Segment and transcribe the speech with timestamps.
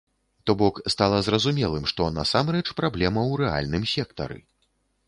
[0.47, 4.43] То бок стала зразумелым, што насамрэч праблема ў рэальным сектары.